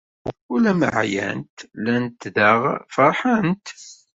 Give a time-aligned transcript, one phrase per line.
[0.53, 2.61] Ula ma ɛyant, llant daɣ
[2.95, 3.65] feṛḥent.